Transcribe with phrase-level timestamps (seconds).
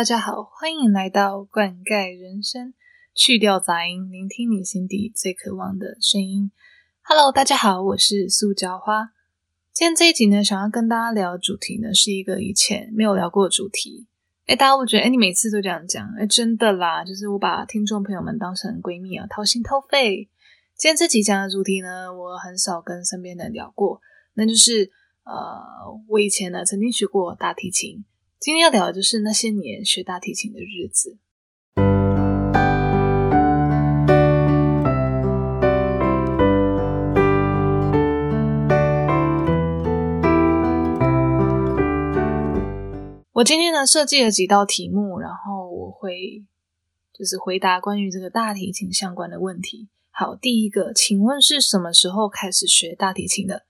[0.00, 2.72] 大家好，欢迎来到灌溉人生，
[3.14, 6.50] 去掉杂音，聆听你心底最渴望的声音。
[7.02, 9.10] Hello，大家好，我是塑胶花。
[9.74, 14.06] 今天这一集呢，想要跟大家聊的主题呢，是一个以前没有聊过的主题。
[14.46, 20.30] 哎，大家会觉得，哎，你每次都这样讲，哎，真的啦，就是我把听众朋友们当成闺蜜啊，掏心掏肺。
[20.76, 24.00] 今天这集讲的主题呢，我很少跟身边人聊过，
[24.32, 24.90] 那就是
[25.24, 25.60] 呃，
[26.08, 28.02] 我以前呢曾经学过大提琴。
[28.42, 31.18] 今天要聊的就是那些年学大提琴的日子。
[43.32, 46.42] 我今天呢设计了几道题目，然后我会
[47.12, 49.90] 就是回答关于这个大提琴相关的问题。
[50.10, 53.66] 好，第一个，请问是什么时候开始学大提琴的？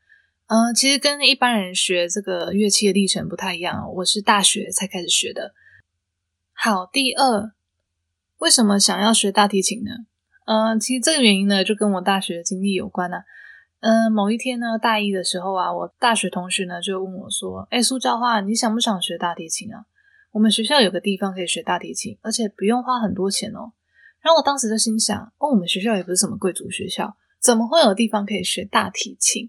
[0.51, 3.89] 嗯，其实跟一般人学这个乐器的历程不太一样。
[3.95, 5.55] 我是大学才开始学的。
[6.53, 7.53] 好，第二，
[8.39, 9.91] 为什么想要学大提琴呢？
[10.47, 13.19] 嗯，其实这个原因呢，就跟我大学的经历有关呢。
[13.79, 19.87] 嗯，某一天呢，大一的时候啊，我大学同学呢就问我说：“哎，苏教化，你想不想学大提琴啊？
[20.33, 23.71] 我们学校有个地方可以学大提琴，而且不用花很多钱哦。”
[24.21, 29.49] 然后我当时就心想：“哦，我们学校也不是什么贵族学校，怎么会有地方可以学大提琴？”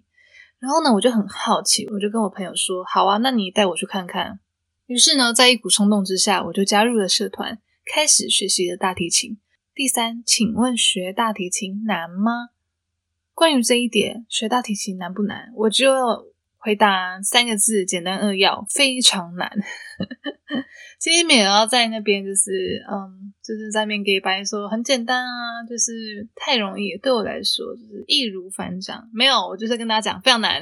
[0.62, 4.40] 然后呢，我就很好奇，我就跟我朋友说：“好啊，那你带我去看看。”
[4.86, 9.40] 于是呢，在一股冲动之下，我就加入了社团，开始学习了大提琴。
[9.74, 12.50] 第三，请问学大提琴难吗？
[13.34, 15.52] 关于这一点，学大提琴难不难？
[15.56, 16.31] 我只有
[16.62, 19.52] 回答三个字，简单扼要，非常难。
[21.00, 29.10] 今天没有要在那边，就是嗯，就是在面给白说很简单啊，就是太容易，对我来说就是易如反掌。
[29.12, 30.62] 没有，我就是跟大家讲非常难。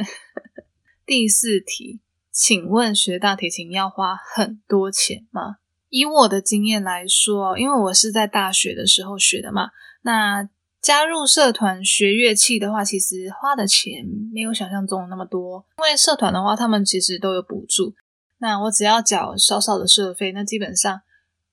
[1.05, 1.99] 第四题，
[2.31, 5.57] 请问学大提琴要花很多钱吗？
[5.89, 9.71] 以我的经验来说，因为我是在大学的时候学的嘛，
[10.03, 10.47] 那
[10.81, 15.65] 加入社团学乐器的话，其实花的钱没有想象中那么多。
[15.77, 17.93] 因为社团的话，他们其实都有补助。
[18.37, 21.01] 那我只要缴少少的社费，那基本上，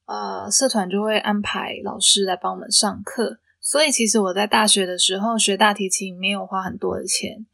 [0.05, 3.41] 呃，社团就会安排老师来帮我们上课。
[3.61, 7.45] 所以其实我在大学的时候学大提琴没有花很多的钱，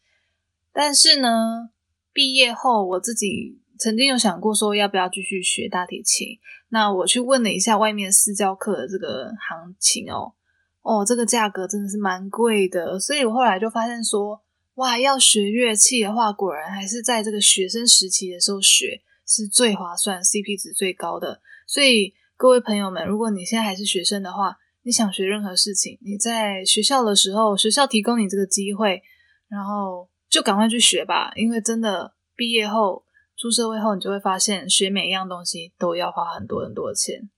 [0.71, 1.71] 但是呢，
[2.13, 6.39] 毕业后我自己曾经有想过说要不要继续学大提琴。
[6.69, 10.35] 那我去问了一下外面私教课的这个行情哦，
[10.83, 13.01] 哦，这个价格真的是蛮贵的。
[13.01, 14.43] 所以我后来就发现说，
[14.75, 19.03] 哇，要学乐器的话，果然还是在这个学生时期的时候学。
[19.25, 21.41] 是最划算、CP 值最高的。
[21.67, 29.01] 所以各位朋友们，如果你现在还是学生的话，你想学任何事情，你在学校的时候，学校提供你这个机会，
[29.49, 31.33] 然后就赶快去学吧。
[31.37, 33.05] 因为真的毕业后
[33.37, 37.31] 出社会后，你就会发现学每一样东西都要花很多很多的钱。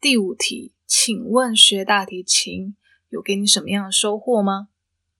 [0.00, 2.76] 第五题，请问学大提琴
[3.08, 4.68] 有给你什么样的收获吗？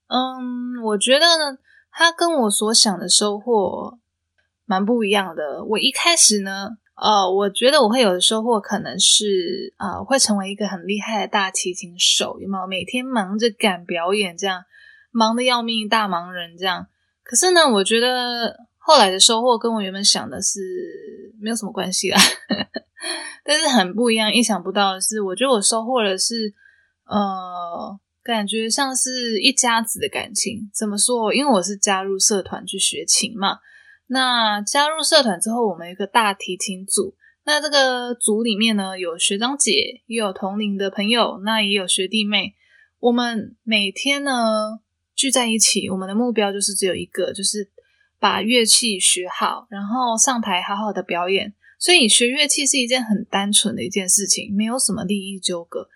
[0.07, 1.59] 嗯，我觉得呢，
[1.91, 3.99] 它跟我所想的收获。
[4.71, 5.65] 蛮不一样的。
[5.65, 12.67] 我一开始呢，呃，我觉得我会有的收获可能是，呃，会成为一个很厉害的大提琴手，有没有？
[12.67, 14.65] 每天忙着赶表演，这样
[15.11, 16.87] 忙的要命，大忙人这样。
[17.23, 22.19] 可是呢，我觉得后来的收获跟我原本想的是没有什么关系啦。
[23.45, 26.55] 但是很不一样，意想不到的是，我觉得我收获的是，
[27.05, 30.71] 呃，感觉像是一家子的感情。
[30.73, 31.35] 怎么说？
[31.35, 33.59] 因为我是加入社团去学琴嘛。
[34.07, 37.15] 那加入社团之后，我们一个大提琴组。
[37.45, 42.55] 那这个组里面呢，有学长姐，也有同龄的朋友，那也有学弟妹。
[43.01, 44.81] 我们每天呢
[45.15, 47.71] 聚在一起，我们的目标就是只有一个，就是
[48.19, 51.55] 把乐器学好，然后上台好好的表演。
[51.79, 55.89] 所以学乐器是一件很单纯的一件事情，没有什么利益纠葛。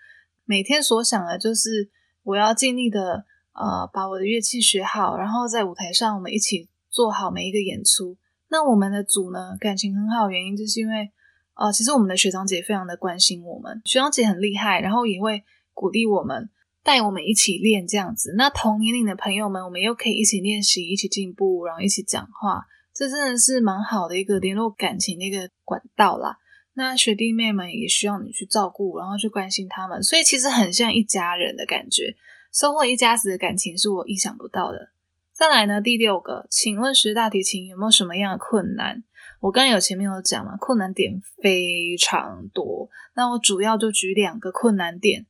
[0.45, 1.89] 每天所想的就是
[2.23, 6.69] 我要尽力的呃把我的乐器学好，然后在舞台上我们一起。
[6.93, 8.15] 做好每一个演出。
[8.49, 11.09] 那我们的组呢，感情很好，原因就是因为，
[11.55, 15.43] 呃，其实我们的学长姐非常的关心我们，学长姐很厉害，然后也会
[15.73, 16.51] 鼓励我们，
[16.83, 18.33] 带我们一起练这样子。
[18.37, 26.37] 那同年龄的朋友们，我们又可以一起练习，一起进步，然后一起讲话，这真的是蛮好的一个联络感情的一个管道啦。
[26.75, 32.15] 那学弟妹们也需要你去照顾，然后去关心他们，所以其实很像一家人的感觉，
[32.51, 34.89] 收获一家子的感情是我意想不到的。
[35.31, 39.03] 再来呢，第六个，请问学大提琴有没有什么样的困难？
[39.39, 42.89] 我刚有前面有讲嘛，困难点非常多。
[43.15, 45.25] 那我主要就举两个困难点。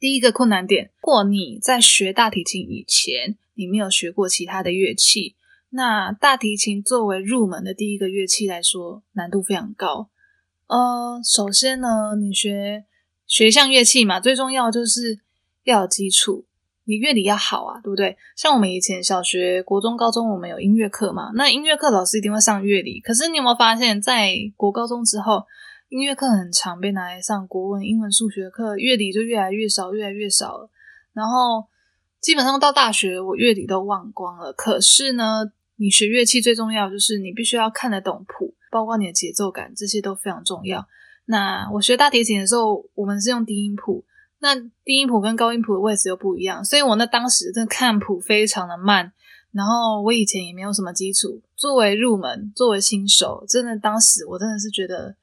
[0.00, 5.36] 第一个困难点，如果你在学大提琴以前，你没有学过其他的乐器，
[5.68, 10.08] 那大提琴作为入门的第一个乐器来说，难度非常高。
[10.68, 12.86] 呃，首先呢，你学
[13.26, 15.20] 学一项乐器嘛，最重要就是
[15.64, 16.46] 要有基础，
[16.84, 18.16] 你乐理要好啊，对不对？
[18.34, 23.00] 像我们以前小学、国中、高中，我们有音乐课嘛，那音乐课老师一定会上乐理。
[23.00, 25.44] 可是你有没有发现，在国高中之后，
[25.90, 30.70] 音乐课很常被拿来上国文、英文、数学课，乐理就越来越少，越来越少了。
[31.12, 31.66] 然后
[32.20, 34.52] 基本上到大学，我乐理都忘光了。
[34.52, 38.54] 可是呢，你学乐器最重要就是你必须要看得懂谱。
[38.70, 40.86] 包括你的节奏感，这些都非常重要。
[41.24, 44.04] 那我学大提琴的时候，我们是用低音谱，
[44.38, 49.12] 那低音谱跟高音谱的位置又不一样，所以我那当时真的看谱非常的慢。
[49.50, 55.16] 然后我以前也没有什么基础，作为入门，作为新手，真的当时我真的是觉得，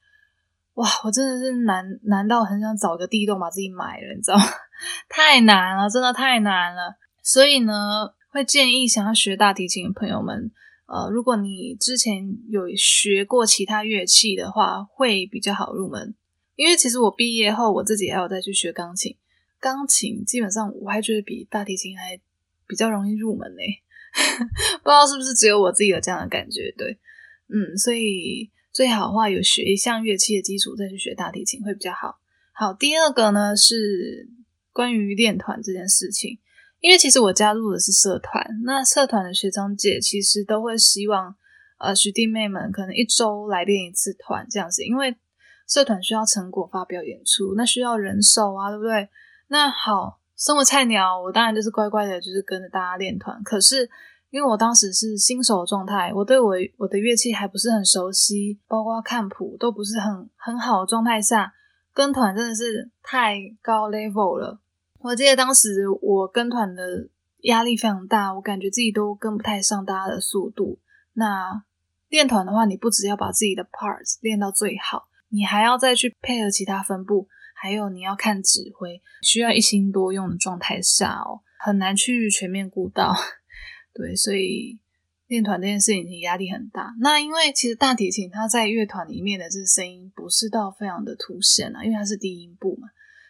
[0.78, 4.44] 哇，我真的是难难到很想找个地洞把自己埋了，你知道吗？
[5.10, 6.94] 太难了，真的太难了。
[7.20, 10.52] 所以呢，会建议想要学大提琴的朋友们。
[10.86, 16.14] 呃，如果你之前有学过其他乐器的话，会比较好入门。
[16.54, 19.16] 因为其实我毕业后，我自己还有再去学钢琴。
[19.58, 22.18] 钢琴基本上我还觉得比大提琴还
[22.68, 23.62] 比较容易入门呢。
[24.82, 26.72] 不知道是不是只有我自己有这样的感觉？
[26.78, 26.96] 对，
[27.48, 28.48] 嗯，所以
[28.78, 32.20] 最好的话有学一项乐器的基础再去学大提琴会比较好。
[32.52, 34.28] 好，第二个呢是
[34.72, 36.38] 关于练团这件事情。
[36.78, 41.34] 因为其实我加入的是社团，那社团的学长姐其实都会希望，
[41.80, 45.16] 呃，学弟妹们可能一周来练一次团这样子，因为
[45.66, 49.08] 社团需要成果发表演出，那需要人手啊，对不对？
[49.48, 53.42] 那好，身为菜鸟，我当然就是乖乖的，就是跟着大家练团。
[53.42, 53.90] 可是
[54.30, 61.54] 因为我当时是新手状态，我对我我的乐器还不是很熟悉，包括看谱都不是很很好的状态下，
[61.94, 64.60] 跟团真的是太高 level 了。
[65.00, 67.08] 我记得当时我跟团的
[67.44, 70.78] 压力非常大，我感觉自己都跟不太上大家的速度。
[71.14, 71.64] 那
[72.08, 83.14] 练团的话，你不只要把自己的 parts 练到最好，你还要再去配合其他分部，还有你要看指挥，需要一心多用的状态下哦，很难去全面顾到。
[83.98, 84.78] 对，所以
[85.26, 86.94] 练团这件事情压力很大。
[87.00, 92.86] 那因为其实大提琴它在乐团里面的这个声音不是到非常的凸显啊，因为它是低音部嘛。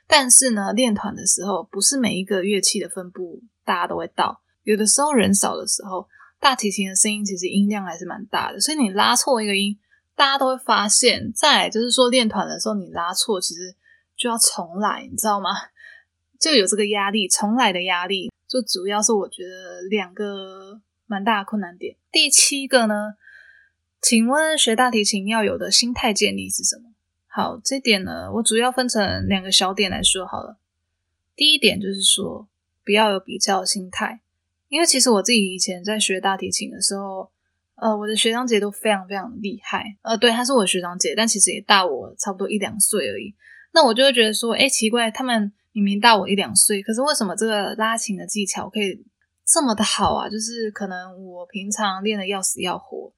[0.07, 4.43] 但是呢，练团的时候，不是每一个乐器的分布大家都会到。
[4.65, 6.07] 有的时候人少的时候，
[6.39, 9.79] 大提琴的声音其实音量还是蛮大的，所以你拉错一个音，
[10.15, 11.33] 大家都会发现。
[11.35, 13.75] 再就是说，练团的时候你拉错，其实
[14.15, 15.49] 就要重来，你知道吗？
[16.39, 21.97] 就有这个压力，重来的压力，就主要是我觉得两个蛮大的困难点。
[22.13, 23.15] 第七个呢，
[24.01, 26.91] 请问学大提琴要有的心态建立是什么？
[27.27, 30.59] 好，这点呢，我主要分成两个小点来说好了。
[31.37, 32.49] 第一点就是说，
[32.85, 34.21] 不要有比较心态，
[34.69, 37.31] 因为其实我自己以前在学大提琴的时候，
[37.77, 39.97] 呃，我的学长姐都非常非常厉害。
[40.03, 43.35] 呃，对，她是我学长姐，但其实也大我差不多一两岁而已。
[43.73, 49.05] 那我就会觉得说，哎，奇怪，他们明明大我一两岁，可是为什么这个拉琴的技巧可以
[49.47, 50.29] 这么的好啊？
[50.29, 53.13] 就是可能我平常练的要死要活，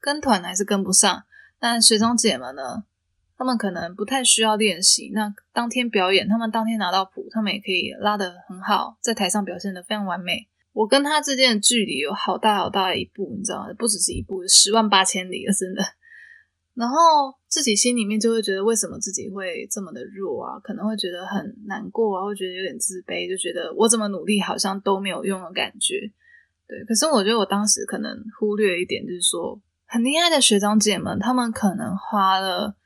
[0.00, 1.24] 跟团还是跟不上。
[1.58, 2.84] 但学长姐们呢？
[3.36, 10.46] 他们可能不太需要练习，那当天表演，他们当天拿到谱，他们也可以拉得很好，在台上表现得非常完美。
[10.72, 13.74] 我跟他之间的距离有好大好大的一步，你知道吗？
[13.76, 15.82] 不只是一步，十万八千里了，真的。
[16.74, 16.96] 然后
[17.48, 20.58] 自己心里面就会觉得，为什么自己会这么的弱啊？
[20.60, 26.10] 可能会觉得很难过啊，会觉得有点自卑，就觉得我怎么努力好像都没有用的感觉。
[26.66, 32.76] 对，可是我觉得我当时可能忽略一点，就是说很厉害的学长姐们，他们可能花了。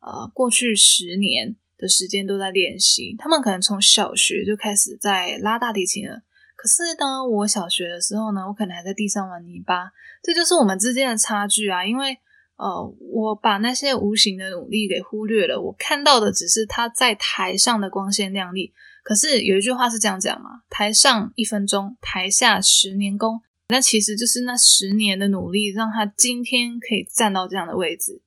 [0.00, 6.22] 呃，过去十年的时间都在练习，他们可能从小学就开始在拉大提琴了。
[6.54, 9.90] 可是呢，我小学的时候呢，我可能还在地上玩泥巴，
[10.22, 11.84] 这就是我们之间的差距啊。
[11.84, 12.16] 因为
[12.58, 18.74] 呃，我把那些无形的努力给忽略了，我看到的只是他在台上的光鲜亮丽。
[19.04, 23.40] 可是有一句话是这样讲嘛：台上一分钟，台下十年功。
[23.68, 28.22] 那其实就是那十年的努力，让他今天可以站到这样的位置。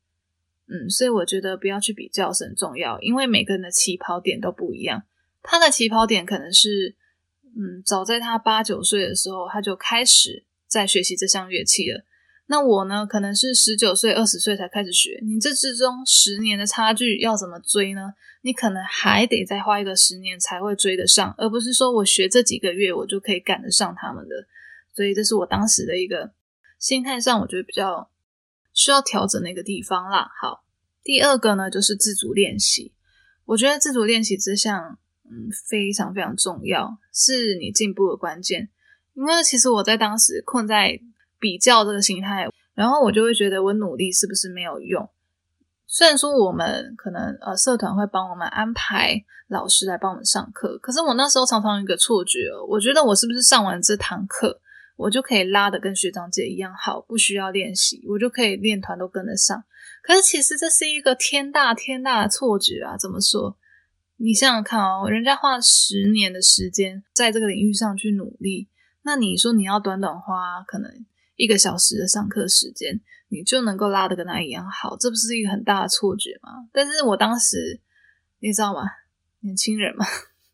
[0.68, 5.04] 嗯，所以我觉得不要去比较是很重要，因为每个人的起跑点都不一样。
[5.44, 6.96] 他的起跑点可能是，
[7.58, 12.06] 嗯，早在他八九岁的时候，他就开始在学习这项乐器了。
[12.52, 15.18] 那我呢，可能是十九岁、二十岁才开始学。
[15.24, 18.14] 你这之中十年的差距要怎么追呢？
[18.42, 24.36] 你可能还得再花一个十年才会追得上，而不是说我学这几个月我就可以赶得上他们的。
[24.94, 26.34] 所以这是我当时的一个
[26.78, 28.10] 心态上，我觉得比较。
[28.74, 30.32] 需要调整那个地方啦。
[30.40, 30.64] 好，
[31.04, 32.94] 第二个呢就是自主练习。
[33.44, 38.70] 我觉得自主练习这项，嗯，非常非常重要，是你进步的关键。
[39.14, 41.02] 因为其实我在当时困在
[41.42, 45.10] 比较这个心态，然后我就会觉得我努力是不是没有用？
[45.88, 54.62] 虽然说我们可能呃社团会帮我们安排老师来帮我们上课，可是我那时候常常有一个错觉，我觉得我是不是上完这堂课，
[54.96, 59.62] 我就可以拉的跟学长姐一样好，不需要练习，我就可以练团都跟得上。
[60.02, 62.96] 可是其实这是一个天大天大的错觉啊！
[62.98, 63.58] 怎么说？
[64.18, 68.70] 你想想看哦，人家花十年的时间在这个领域上去努力，
[69.02, 70.90] 那你说你要短短花可能
[71.42, 73.02] 一个小时的上课时间？
[73.30, 76.68] 你就能够拉的跟他一样好，这不是一个很大的错觉吗？
[76.72, 77.80] 但是我当时，
[78.40, 78.82] 你知道吗？
[79.40, 80.06] 年轻人嘛，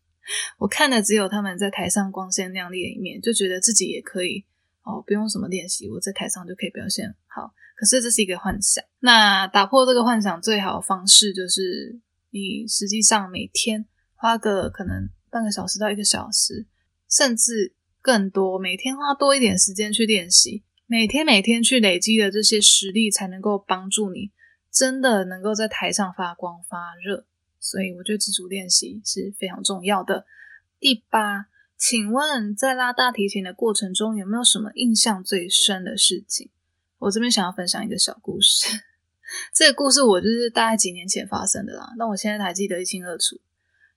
[0.58, 4.46] 我看的只有他们在台上光鲜亮丽的一面，就觉得自己也可以
[4.84, 7.52] 哦，不用什么练习，我在台上就可以表现好。
[7.76, 8.82] 可是这是一个幻想。
[9.00, 16.66] 那打破这个幻想最好的方式，就是你实际上每天花个可能半个小时到一个小时，
[17.10, 20.62] 甚至更多，每天花多一点时间去练习。
[20.90, 24.30] 每天每天去累积的这些实力，才能够帮助你
[24.72, 27.26] 真的能够在台上发光发热。
[27.60, 30.24] 所以我觉得自主练习是非常重要的。
[30.80, 36.48] 第八，请问在拉大提琴的过程中，有没有什么印象最深的事情？
[37.00, 38.80] 我这边想要分享一个小故事。
[39.54, 43.38] 这个故事我就是大概几年前发生的啦，那我现在还记得一清二楚。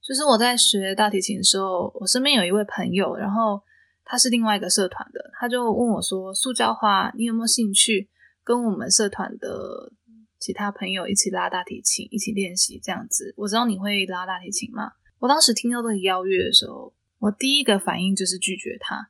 [0.02, 3.64] 就是我在学大提琴的时候，我身边有一位朋友，然后。
[4.12, 8.10] 他是另外一个社团的，他就问我说：“塑胶花，你有没有兴趣
[8.44, 9.94] 跟我们社团的
[10.38, 14.92] 其他朋友一起拉大提琴，一起练习这样子？”我知道你会拉大提琴嘛？
[15.20, 19.10] 我当时听到这个邀约的时候，我第一个反应就是拒绝他。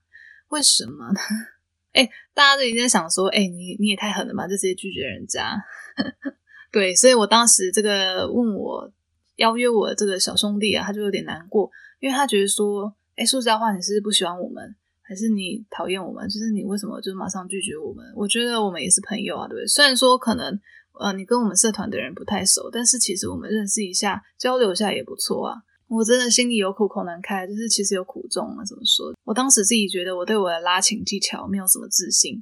[0.49, 1.19] 为什么呢？
[1.93, 5.59] 哎，大家都已经在想说：“哎，你你也太狠了吧，就直接拒绝人家。
[6.71, 8.93] ”对，所以我当时这个问我
[9.37, 14.75] 邀约我这个小兄弟啊，他就有点难过，因为他觉得说：“哎，塑胶花，你是不是不喜欢我们？”
[15.11, 16.25] 还是你讨厌我们？
[16.29, 18.05] 就是你为什么就马上拒绝我们？
[18.15, 19.67] 我觉得我们也是朋友啊，对不对？
[19.67, 20.57] 虽然说可能
[20.97, 25.57] 呃你跟我们社团的人不太熟，但是其实我们认识一下，交流一下也不错啊。
[25.89, 28.63] 我真的心里有苦口难开，就是其实有苦衷啊。
[28.63, 29.13] 怎么说？
[29.25, 32.41] 我当时自己觉得我对我的拉琴技巧没有什么自信。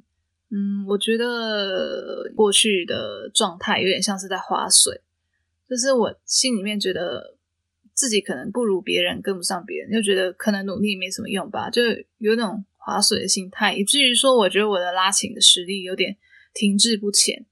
[0.50, 5.00] 嗯，我觉得过去的状态有点像是在划水，
[5.68, 7.34] 就是我心里面觉得。
[7.94, 11.82] 自己可能不如别人，跟不上别人，就觉得可能努力没什么用吧，就
[12.18, 16.16] 有那种划水的心态，以至于说，我觉得我的拉琴的实力有点
[16.54, 17.44] 停滞不前。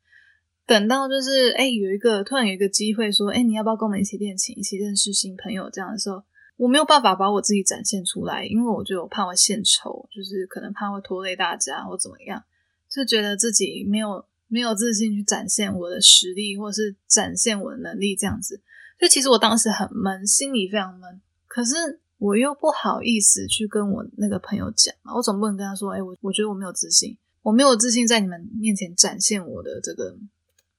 [0.66, 5.71] 等到就是，哎，有一个突然有一个机会，说，哎，你要不要跟我们一起练琴，一起认识新朋友？
[5.71, 6.23] 这样的时候，
[6.59, 12.42] 我没有办法把我自己展现出来，因为我就怕我献丑，就是可能怕会拖累大家或怎么样，
[12.90, 18.61] 就觉得自己没有没有自信去展现我的实力，或是展现我的能力，这样子。
[18.99, 30.17] 就其实我当时很闷，心里非常闷，可是我又不好意思去跟我那个朋友讲嘛，我总不能跟他说，哎，我我觉得我没有自信，我没有自信在你们面前展现我的这个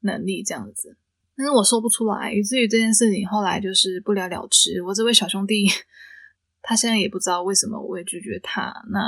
[0.01, 0.97] 能力这样子，
[1.37, 4.81] 但是我说不出来，以至于这件事情后来就是不了了之。
[4.83, 5.65] 我这位小兄弟，
[6.61, 8.73] 他现在也不知道为什么我会拒绝他。
[8.91, 8.99] 那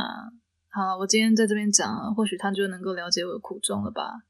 [0.70, 4.24] 好，我今天在这边讲，或许他就能够了解我的苦衷了吧。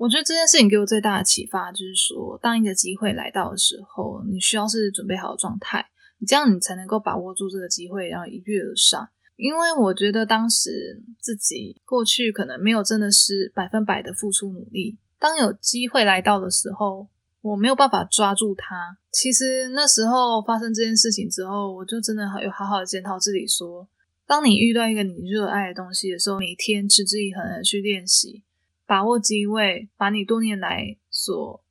[0.00, 5.84] 我觉得这件事情给我最大的启发就是说，当一个机会来到的时候，你需要是准备好的状态，
[6.16, 9.06] 你这样你才能够把握住这个机会，然后一跃而上。
[9.36, 17.06] 因为我觉得当时自己过去可能没有真的是百分百的付出努力，当有机会来到的时候，
[17.42, 18.96] 我没有办法抓住它。
[19.12, 23.86] 其实那时候发生这件事情之后，我就真的有好好的检讨自己，说，
[24.26, 28.42] 当你遇到一个你热爱的东西的时候，每天持之以恒的去练习。
[28.90, 31.62] 把握机会，把你多年来所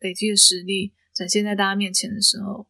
[0.00, 2.66] 累积的实力展现在大家面前的时候，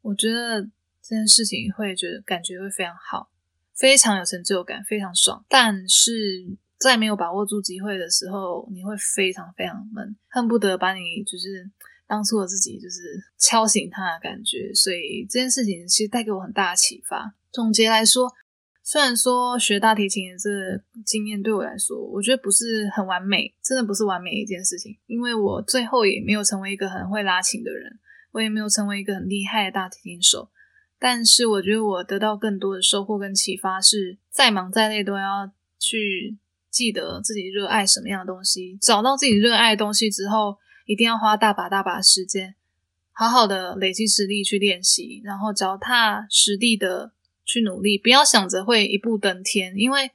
[0.00, 0.62] 我觉得
[1.02, 3.28] 这件事情会觉得感觉会非常好，
[3.74, 5.44] 非常有成就感，非常爽。
[5.46, 11.70] 但是在没有把握住机会的时候，你会非常非常闷，恨不得把你就是
[12.06, 14.72] 当初的自己就是敲醒他的感觉。
[14.72, 17.34] 所以这件事情其实带给我很大的启发。
[17.52, 18.32] 总结来说。
[18.90, 24.96] 虽然说学大提琴的这经验对我来说，我觉得不是很完美，真的不是完美一件事情。
[25.04, 27.98] 因为我最后也没有成为一个很会拉琴的人，
[28.32, 30.48] 我也没有成为一个很厉害的大提琴手。
[30.98, 36.38] 但是我觉得我得到更多的收获跟启发，是再忙再累都要去
[36.70, 42.54] 记得自己热爱什么样的东西，找到自己热爱的东西之后，一定要花大把大把时间，
[43.12, 47.12] 好好的累积实力去练习，然后脚踏实地的。
[47.48, 50.10] 去努力，不要想着会一步登天，因为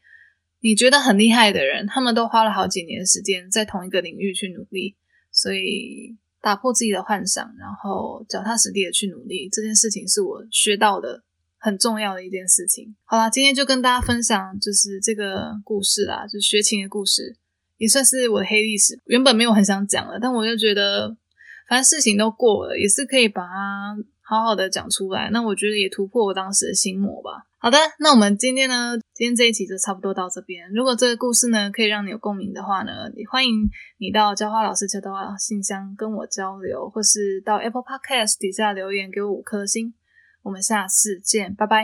[0.62, 4.96] 你觉得很厉害的人，他们都花了好几年时间在同一个领域去努力，
[5.32, 11.24] 所以打破自己的幻想，然后脚踏实地的去努力，这件事情是我学到的
[11.58, 12.96] 很重要的一件事情。
[13.04, 17.36] 好啦，今天就跟大家分享就是这个故事啦，就是学琴的故事，
[17.78, 19.02] 也算是我的黑历史。
[19.06, 21.18] 原本没有很想讲了，但我就觉得
[21.68, 25.30] 反正事情都过了，也是可以把它好好的讲出来。
[25.32, 27.46] 那我觉得也突破我当时的心魔吧。
[27.60, 30.70] 好的，那我们今天呢，今天这一期就差不多到这边。
[30.74, 39.94] 如果这个故事呢可以让你有共鸣的话呢，也欢迎你到教花老师教的信箱跟我交流，或是到 Apple Podcast 底下留言给我五颗星。
[40.42, 41.78] 我们下次见，拜拜。